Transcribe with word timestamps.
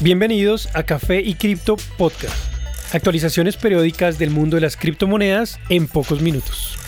Bienvenidos 0.00 0.68
a 0.76 0.84
Café 0.84 1.20
y 1.22 1.34
Cripto 1.34 1.76
Podcast. 1.96 2.54
Actualizaciones 2.94 3.56
periódicas 3.56 4.16
del 4.16 4.30
mundo 4.30 4.54
de 4.54 4.60
las 4.60 4.76
criptomonedas 4.76 5.58
en 5.70 5.88
pocos 5.88 6.22
minutos. 6.22 6.78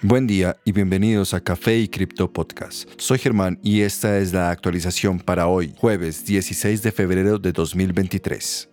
Buen 0.00 0.26
día 0.26 0.56
y 0.64 0.72
bienvenidos 0.72 1.34
a 1.34 1.42
Café 1.42 1.76
y 1.76 1.88
Cripto 1.88 2.32
Podcast. 2.32 2.88
Soy 2.96 3.18
Germán 3.18 3.58
y 3.62 3.82
esta 3.82 4.18
es 4.18 4.32
la 4.32 4.50
actualización 4.50 5.20
para 5.20 5.46
hoy, 5.46 5.74
jueves 5.76 6.24
16 6.24 6.82
de 6.82 6.90
febrero 6.90 7.38
de 7.38 7.52
2023. 7.52 8.70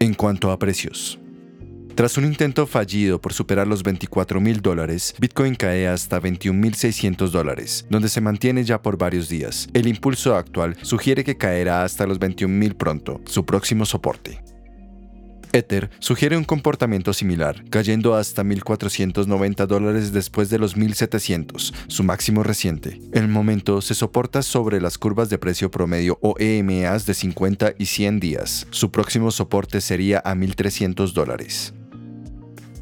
En 0.00 0.12
cuanto 0.12 0.50
a 0.50 0.58
precios, 0.58 1.18
tras 1.96 2.18
un 2.18 2.26
intento 2.26 2.66
fallido 2.66 3.18
por 3.18 3.32
superar 3.32 3.66
los 3.66 3.82
24 3.82 4.38
mil 4.38 4.60
dólares, 4.60 5.14
Bitcoin 5.18 5.54
cae 5.54 5.88
hasta 5.88 6.20
21.600 6.20 7.30
dólares, 7.30 7.86
donde 7.88 8.10
se 8.10 8.20
mantiene 8.20 8.64
ya 8.64 8.82
por 8.82 8.98
varios 8.98 9.30
días. 9.30 9.66
El 9.72 9.88
impulso 9.88 10.36
actual 10.36 10.76
sugiere 10.82 11.24
que 11.24 11.38
caerá 11.38 11.84
hasta 11.84 12.06
los 12.06 12.20
21.000 12.20 12.74
pronto, 12.76 13.22
su 13.24 13.46
próximo 13.46 13.86
soporte. 13.86 14.42
Ether 15.52 15.88
sugiere 16.00 16.36
un 16.36 16.44
comportamiento 16.44 17.14
similar, 17.14 17.64
cayendo 17.70 18.14
hasta 18.14 18.42
1.490 18.42 19.66
dólares 19.66 20.12
después 20.12 20.50
de 20.50 20.58
los 20.58 20.76
1.700, 20.76 21.72
su 21.88 22.04
máximo 22.04 22.42
reciente. 22.42 23.00
El 23.12 23.28
momento 23.28 23.80
se 23.80 23.94
soporta 23.94 24.42
sobre 24.42 24.82
las 24.82 24.98
curvas 24.98 25.30
de 25.30 25.38
precio 25.38 25.70
promedio 25.70 26.18
o 26.20 26.34
EMAs 26.38 27.06
de 27.06 27.14
50 27.14 27.72
y 27.78 27.86
100 27.86 28.20
días. 28.20 28.66
Su 28.70 28.90
próximo 28.90 29.30
soporte 29.30 29.80
sería 29.80 30.18
a 30.18 30.34
1.300 30.34 31.12
dólares. 31.12 31.72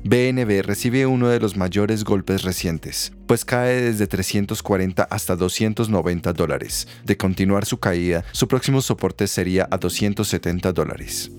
BNB 0.07 0.61
recibe 0.63 1.07
uno 1.07 1.29
de 1.29 1.41
los 1.41 1.57
mayores 1.57 2.05
golpes 2.05 2.43
recientes, 2.43 3.13
pues 3.27 3.47
cae 3.47 3.81
desde 3.81 4.07
340 4.07 5.03
hasta 5.03 5.35
290 5.35 6.35
dólares. 6.35 6.87
De 7.07 7.17
continuar 7.17 7.65
su 7.65 7.79
caída, 7.79 8.23
su 8.33 8.47
próximo 8.47 8.83
soporte 8.83 9.27
sería 9.27 9.67
a 9.71 9.79
270 9.79 10.75
dólares. 10.75 11.31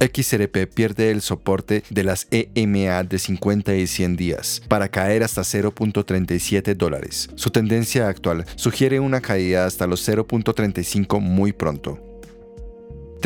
XRP 0.00 0.66
pierde 0.74 1.12
el 1.12 1.22
soporte 1.22 1.84
de 1.88 2.02
las 2.02 2.26
EMA 2.32 3.04
de 3.04 3.18
50 3.18 3.76
y 3.76 3.86
100 3.86 4.16
días 4.16 4.62
para 4.66 4.88
caer 4.88 5.22
hasta 5.22 5.42
0.37 5.42 6.74
dólares. 6.74 7.30
Su 7.36 7.50
tendencia 7.50 8.08
actual 8.08 8.44
sugiere 8.56 8.98
una 8.98 9.20
caída 9.20 9.66
hasta 9.66 9.86
los 9.86 10.06
0.35 10.06 11.20
muy 11.20 11.52
pronto. 11.52 12.05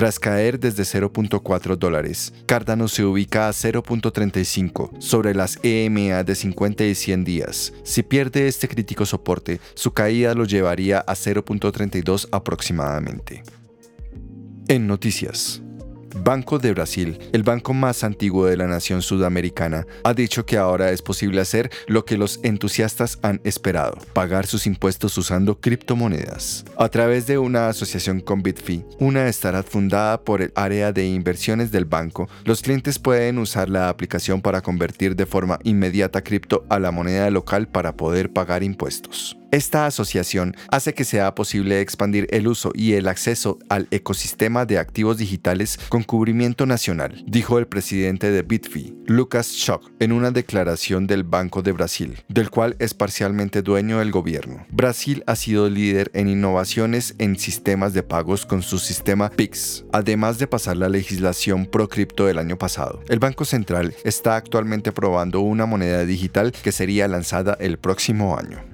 Tras 0.00 0.18
caer 0.18 0.58
desde 0.58 0.84
0.4 0.84 1.76
dólares, 1.76 2.32
Cardano 2.46 2.88
se 2.88 3.04
ubica 3.04 3.48
a 3.48 3.50
0.35 3.50 4.98
sobre 4.98 5.34
las 5.34 5.58
EMA 5.62 6.24
de 6.24 6.34
50 6.34 6.84
y 6.84 6.94
100 6.94 7.22
días. 7.22 7.74
Si 7.82 8.02
pierde 8.02 8.48
este 8.48 8.66
crítico 8.66 9.04
soporte, 9.04 9.60
su 9.74 9.92
caída 9.92 10.32
lo 10.32 10.46
llevaría 10.46 11.00
a 11.00 11.12
0.32 11.12 12.28
aproximadamente. 12.32 13.42
En 14.68 14.86
noticias. 14.86 15.60
Banco 16.14 16.58
de 16.58 16.72
Brasil, 16.72 17.18
el 17.32 17.42
banco 17.42 17.74
más 17.74 18.04
antiguo 18.04 18.46
de 18.46 18.56
la 18.56 18.66
nación 18.66 19.02
sudamericana, 19.02 19.86
ha 20.04 20.14
dicho 20.14 20.44
que 20.46 20.56
ahora 20.56 20.90
es 20.90 21.02
posible 21.02 21.40
hacer 21.40 21.70
lo 21.86 22.04
que 22.04 22.16
los 22.16 22.40
entusiastas 22.42 23.18
han 23.22 23.40
esperado, 23.44 23.98
pagar 24.12 24.46
sus 24.46 24.66
impuestos 24.66 25.16
usando 25.18 25.60
criptomonedas. 25.60 26.64
A 26.76 26.88
través 26.88 27.26
de 27.26 27.38
una 27.38 27.68
asociación 27.68 28.20
con 28.20 28.42
Bitfi, 28.42 28.84
una 28.98 29.28
startup 29.28 29.70
fundada 29.70 30.22
por 30.22 30.42
el 30.42 30.52
área 30.54 30.92
de 30.92 31.06
inversiones 31.06 31.72
del 31.72 31.84
banco, 31.84 32.28
los 32.44 32.62
clientes 32.62 32.98
pueden 32.98 33.38
usar 33.38 33.68
la 33.68 33.88
aplicación 33.88 34.40
para 34.42 34.60
convertir 34.60 35.16
de 35.16 35.26
forma 35.26 35.58
inmediata 35.64 36.22
cripto 36.22 36.64
a 36.68 36.78
la 36.78 36.90
moneda 36.90 37.30
local 37.30 37.68
para 37.68 37.96
poder 37.96 38.32
pagar 38.32 38.62
impuestos. 38.62 39.39
Esta 39.52 39.86
asociación 39.86 40.54
hace 40.70 40.94
que 40.94 41.02
sea 41.02 41.34
posible 41.34 41.80
expandir 41.80 42.28
el 42.30 42.46
uso 42.46 42.70
y 42.72 42.92
el 42.92 43.08
acceso 43.08 43.58
al 43.68 43.88
ecosistema 43.90 44.64
de 44.64 44.78
activos 44.78 45.18
digitales 45.18 45.76
con 45.88 46.04
cubrimiento 46.04 46.66
nacional, 46.66 47.24
dijo 47.26 47.58
el 47.58 47.66
presidente 47.66 48.30
de 48.30 48.42
Bitfi, 48.42 48.94
Lucas 49.06 49.48
Schock, 49.48 49.90
en 49.98 50.12
una 50.12 50.30
declaración 50.30 51.08
del 51.08 51.24
Banco 51.24 51.62
de 51.62 51.72
Brasil, 51.72 52.22
del 52.28 52.48
cual 52.48 52.76
es 52.78 52.94
parcialmente 52.94 53.62
dueño 53.62 54.00
el 54.00 54.12
gobierno. 54.12 54.66
Brasil 54.70 55.24
ha 55.26 55.34
sido 55.34 55.68
líder 55.68 56.12
en 56.14 56.28
innovaciones 56.28 57.16
en 57.18 57.36
sistemas 57.36 57.92
de 57.92 58.04
pagos 58.04 58.46
con 58.46 58.62
su 58.62 58.78
sistema 58.78 59.30
PIX, 59.30 59.84
además 59.92 60.38
de 60.38 60.46
pasar 60.46 60.76
la 60.76 60.88
legislación 60.88 61.66
pro 61.66 61.88
cripto 61.88 62.28
el 62.28 62.38
año 62.38 62.56
pasado. 62.56 63.02
El 63.08 63.18
Banco 63.18 63.44
Central 63.44 63.96
está 64.04 64.36
actualmente 64.36 64.92
probando 64.92 65.40
una 65.40 65.66
moneda 65.66 66.04
digital 66.04 66.52
que 66.52 66.70
sería 66.70 67.08
lanzada 67.08 67.56
el 67.58 67.78
próximo 67.78 68.38
año. 68.38 68.69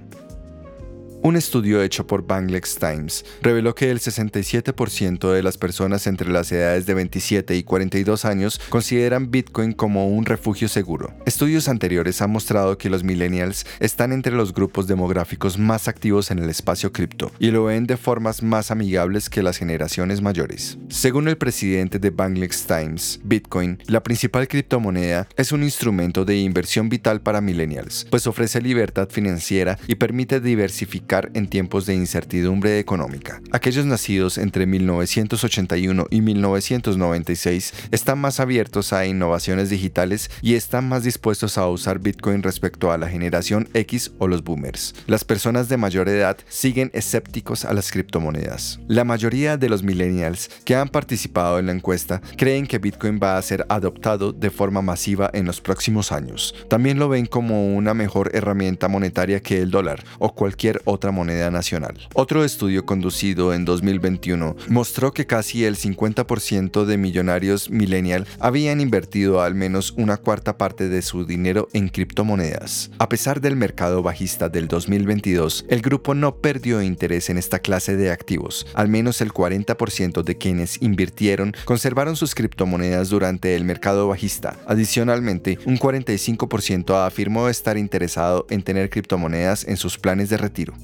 Un 1.27 1.35
estudio 1.35 1.83
hecho 1.83 2.07
por 2.07 2.25
Bangladesh 2.25 2.77
Times 2.79 3.25
reveló 3.43 3.75
que 3.75 3.91
el 3.91 3.99
67% 3.99 5.33
de 5.33 5.43
las 5.43 5.59
personas 5.59 6.07
entre 6.07 6.31
las 6.31 6.53
edades 6.53 6.87
de 6.87 6.95
27 6.95 7.57
y 7.57 7.65
42 7.65 8.25
años 8.25 8.61
consideran 8.69 9.33
Bitcoin 9.33 9.73
como 9.73 10.07
un 10.07 10.25
refugio 10.25 10.69
seguro. 10.69 11.13
Estudios 11.27 11.67
anteriores 11.69 12.23
han 12.23 12.31
mostrado 12.31 12.79
que 12.79 12.91
los 12.91 13.03
millennials 13.03 13.67
están 13.81 14.13
entre 14.13 14.37
los 14.37 14.55
grupos 14.55 14.87
demográficos 14.87 15.59
más 15.59 15.89
activos 15.89 16.31
en 16.31 16.39
el 16.39 16.49
espacio 16.49 16.93
cripto 16.93 17.33
y 17.41 17.51
lo 17.51 17.65
ven 17.65 17.89
de 17.89 17.97
formas 17.97 18.45
más 18.45 18.71
amigables 18.71 19.29
que 19.29 19.43
las 19.43 19.57
generaciones 19.57 20.23
mayores. 20.23 20.79
Según 20.91 21.27
el 21.27 21.39
presidente 21.39 21.99
de 21.99 22.11
Bangladesh 22.11 22.67
Times, 22.67 23.19
Bitcoin, 23.25 23.83
la 23.89 24.05
principal 24.05 24.47
criptomoneda, 24.47 25.27
es 25.37 25.51
un 25.51 25.65
instrumento 25.65 26.25
de 26.25 26.37
inversión 26.37 26.89
vital 26.89 27.21
para 27.21 27.41
millennials, 27.41 28.07
pues 28.11 28.29
ofrece 28.29 28.61
libertad 28.61 29.09
financiera 29.11 29.77
y 29.89 29.97
permite 29.97 30.39
diversificar 30.39 31.16
en 31.35 31.49
tiempos 31.49 31.87
de 31.87 31.95
incertidumbre 31.95 32.79
económica. 32.79 33.41
Aquellos 33.53 33.87
nacidos 33.87 34.39
entre 34.39 34.67
1981 34.67 36.07
y 36.11 36.21
1996 36.21 37.73
están 37.91 38.19
más 38.19 38.41
abiertos 38.41 38.93
a 38.93 39.07
innovaciones 39.07 39.71
digitales 39.71 40.31
y 40.43 40.55
están 40.55 40.89
más 40.89 41.05
dispuestos 41.05 41.59
a 41.59 41.67
usar 41.69 41.99
Bitcoin 41.99 42.43
respecto 42.43 42.93
a 42.93 42.99
la 42.99 43.09
generación 43.09 43.69
X 43.75 44.13
o 44.19 44.29
los 44.29 44.45
boomers. 44.45 44.95
Las 45.07 45.25
personas 45.25 45.69
de 45.69 45.77
mayor 45.77 46.09
edad 46.09 46.37
siguen 46.49 46.91
escépticos 46.93 47.65
a 47.65 47.73
las 47.73 47.91
criptomonedas. 47.91 48.81
La 48.89 49.05
mayoría 49.05 49.57
de 49.57 49.69
los 49.69 49.83
millennials 49.83 50.51
que 50.65 50.75
han 50.75 50.89
participado 50.89 51.59
en 51.59 51.67
la 51.67 51.73
encuesta 51.73 52.21
creen 52.37 52.67
que 52.67 52.79
Bitcoin 52.79 53.19
va 53.23 53.37
a 53.37 53.43
ser 53.43 53.65
adoptado 53.69 54.33
de 54.33 54.51
forma 54.51 54.83
masiva 54.83 55.31
en 55.33 55.47
los 55.47 55.61
próximos 55.61 56.13
años. 56.13 56.55
También 56.69 56.99
lo 56.99 57.09
ven 57.09 57.27
como 57.27 57.75
una 57.75 57.95
mejor 57.95 58.31
herramienta 58.35 58.89
monetaria 58.89 59.41
que 59.41 59.61
el 59.61 59.71
dólar 59.71 60.05
o 60.19 60.35
cualquier 60.35 60.83
otra 60.85 61.06
moneda 61.11 61.51
nacional. 61.51 61.97
Otro 62.15 62.45
estudio 62.45 62.87
conducido 62.87 63.55
en 63.55 63.65
2021 63.65 64.57
mostró 64.69 65.13
que 65.13 65.27
casi 65.27 65.65
el 65.65 65.77
50% 65.77 66.85
de 66.85 66.97
millonarios 66.97 67.71
millennial 67.71 68.27
habían 68.39 68.81
invertido 68.81 69.43
al 69.43 69.55
menos 69.55 69.93
una 69.97 70.17
cuarta 70.17 70.59
parte 70.59 70.89
de 70.89 71.03
su 71.03 71.25
dinero 71.25 71.69
en 71.73 71.89
criptomonedas. 71.89 72.91
A 72.99 73.09
pesar 73.09 73.41
del 73.41 73.57
mercado 73.57 74.03
bajista 74.03 74.49
del 74.49 74.69
2022, 74.69 75.67
el 75.69 75.83
grupo 75.83 76.15
no 76.15 76.37
perdió 76.37 76.83
interés 76.83 77.31
en 77.31 77.39
esta 77.39 77.59
clase 77.59 77.97
de 77.97 78.11
activos. 78.11 78.67
Al 78.75 78.89
menos 78.89 79.21
el 79.21 79.33
40% 79.33 80.23
de 80.23 80.39
quienes 80.39 80.81
invirtieron 80.83 81.55
conservaron 81.65 82.17
sus 82.17 82.35
criptomonedas 82.35 83.09
durante 83.09 83.55
el 83.55 83.65
mercado 83.65 84.09
bajista. 84.09 84.57
Adicionalmente, 84.67 85.59
un 85.65 85.79
45% 85.79 87.07
afirmó 87.07 87.49
estar 87.49 87.77
interesado 87.77 88.47
en 88.51 88.63
tener 88.63 88.91
criptomonedas 88.91 89.65
en 89.65 89.77
sus 89.77 89.99
planes 89.99 90.31
de 90.31 90.37
retiro. 90.37 90.75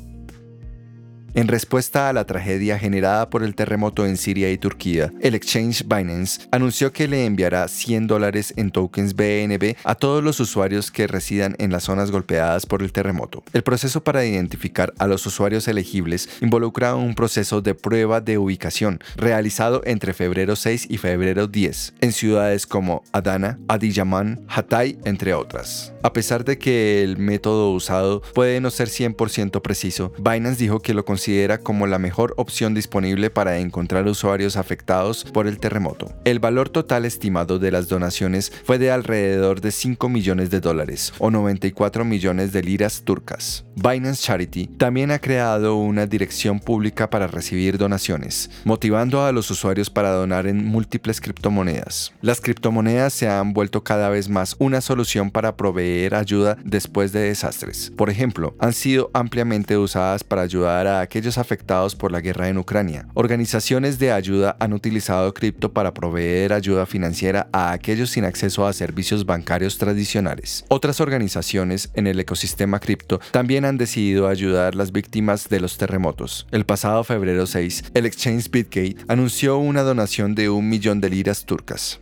En 1.34 1.48
respuesta 1.48 2.10
a 2.10 2.12
la 2.12 2.26
tragedia 2.26 2.78
generada 2.78 3.30
por 3.30 3.42
el 3.42 3.54
terremoto 3.54 4.04
en 4.04 4.18
Siria 4.18 4.52
y 4.52 4.58
Turquía, 4.58 5.14
el 5.22 5.34
exchange 5.34 5.84
Binance 5.84 6.46
anunció 6.50 6.92
que 6.92 7.08
le 7.08 7.24
enviará 7.24 7.66
100 7.68 8.06
dólares 8.06 8.52
en 8.58 8.70
tokens 8.70 9.14
BNB 9.14 9.76
a 9.82 9.94
todos 9.94 10.22
los 10.22 10.40
usuarios 10.40 10.90
que 10.90 11.06
residan 11.06 11.56
en 11.58 11.72
las 11.72 11.84
zonas 11.84 12.10
golpeadas 12.10 12.66
por 12.66 12.82
el 12.82 12.92
terremoto. 12.92 13.42
El 13.54 13.62
proceso 13.62 14.04
para 14.04 14.26
identificar 14.26 14.92
a 14.98 15.06
los 15.06 15.24
usuarios 15.24 15.66
elegibles 15.68 16.28
involucra 16.42 16.96
un 16.96 17.14
proceso 17.14 17.62
de 17.62 17.74
prueba 17.74 18.20
de 18.20 18.36
ubicación 18.36 19.00
realizado 19.16 19.80
entre 19.86 20.12
febrero 20.12 20.54
6 20.54 20.88
y 20.90 20.98
febrero 20.98 21.46
10 21.46 21.94
en 22.02 22.12
ciudades 22.12 22.66
como 22.66 23.04
Adana, 23.12 23.58
Adiyaman, 23.68 24.44
Hatay, 24.48 24.98
entre 25.06 25.32
otras. 25.32 25.94
A 26.02 26.12
pesar 26.12 26.44
de 26.44 26.58
que 26.58 27.02
el 27.02 27.16
método 27.16 27.70
usado 27.70 28.20
puede 28.34 28.60
no 28.60 28.70
ser 28.70 28.88
100% 28.88 29.62
preciso, 29.62 30.12
Binance 30.18 30.62
dijo 30.62 30.80
que 30.80 30.92
lo 30.92 31.06
considera 31.22 31.58
como 31.58 31.86
la 31.86 32.00
mejor 32.00 32.34
opción 32.36 32.74
disponible 32.74 33.30
para 33.30 33.58
encontrar 33.58 34.08
usuarios 34.08 34.56
afectados 34.56 35.22
por 35.22 35.46
el 35.46 35.60
terremoto. 35.60 36.12
El 36.24 36.40
valor 36.40 36.68
total 36.68 37.04
estimado 37.04 37.60
de 37.60 37.70
las 37.70 37.86
donaciones 37.86 38.52
fue 38.64 38.78
de 38.78 38.90
alrededor 38.90 39.60
de 39.60 39.70
5 39.70 40.08
millones 40.08 40.50
de 40.50 40.58
dólares 40.58 41.12
o 41.20 41.30
94 41.30 42.04
millones 42.04 42.50
de 42.50 42.64
liras 42.64 43.02
turcas. 43.04 43.64
Binance 43.76 44.20
Charity 44.24 44.66
también 44.66 45.12
ha 45.12 45.20
creado 45.20 45.76
una 45.76 46.06
dirección 46.06 46.58
pública 46.58 47.08
para 47.08 47.28
recibir 47.28 47.78
donaciones, 47.78 48.50
motivando 48.64 49.24
a 49.24 49.30
los 49.30 49.48
usuarios 49.48 49.90
para 49.90 50.10
donar 50.10 50.48
en 50.48 50.64
múltiples 50.64 51.20
criptomonedas. 51.20 52.12
Las 52.20 52.40
criptomonedas 52.40 53.12
se 53.12 53.28
han 53.28 53.52
vuelto 53.52 53.84
cada 53.84 54.08
vez 54.08 54.28
más 54.28 54.56
una 54.58 54.80
solución 54.80 55.30
para 55.30 55.56
proveer 55.56 56.16
ayuda 56.16 56.58
después 56.64 57.12
de 57.12 57.20
desastres. 57.20 57.92
Por 57.96 58.10
ejemplo, 58.10 58.56
han 58.58 58.72
sido 58.72 59.12
ampliamente 59.14 59.78
usadas 59.78 60.24
para 60.24 60.42
ayudar 60.42 60.88
a 60.88 61.06
aquellos 61.12 61.36
afectados 61.36 61.94
por 61.94 62.10
la 62.10 62.22
guerra 62.22 62.48
en 62.48 62.56
Ucrania. 62.56 63.06
Organizaciones 63.12 63.98
de 63.98 64.12
ayuda 64.12 64.56
han 64.58 64.72
utilizado 64.72 65.34
cripto 65.34 65.70
para 65.70 65.92
proveer 65.92 66.54
ayuda 66.54 66.86
financiera 66.86 67.48
a 67.52 67.72
aquellos 67.72 68.08
sin 68.08 68.24
acceso 68.24 68.66
a 68.66 68.72
servicios 68.72 69.26
bancarios 69.26 69.76
tradicionales. 69.76 70.64
Otras 70.68 71.02
organizaciones 71.02 71.90
en 71.92 72.06
el 72.06 72.18
ecosistema 72.18 72.80
cripto 72.80 73.20
también 73.30 73.66
han 73.66 73.76
decidido 73.76 74.26
ayudar 74.26 74.72
a 74.72 74.76
las 74.78 74.90
víctimas 74.90 75.50
de 75.50 75.60
los 75.60 75.76
terremotos. 75.76 76.46
El 76.50 76.64
pasado 76.64 77.04
febrero 77.04 77.46
6, 77.46 77.92
el 77.92 78.06
exchange 78.06 78.50
Bitgate 78.50 78.96
anunció 79.06 79.58
una 79.58 79.82
donación 79.82 80.34
de 80.34 80.48
un 80.48 80.70
millón 80.70 81.02
de 81.02 81.10
liras 81.10 81.44
turcas. 81.44 82.00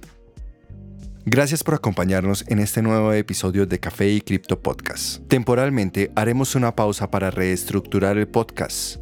Gracias 1.26 1.62
por 1.64 1.74
acompañarnos 1.74 2.44
en 2.48 2.60
este 2.60 2.80
nuevo 2.80 3.12
episodio 3.12 3.66
de 3.66 3.78
Café 3.78 4.08
y 4.08 4.20
Cripto 4.20 4.60
Podcast. 4.60 5.20
Temporalmente 5.28 6.10
haremos 6.14 6.54
una 6.54 6.74
pausa 6.74 7.10
para 7.10 7.30
reestructurar 7.30 8.16
el 8.16 8.26
podcast 8.26 8.99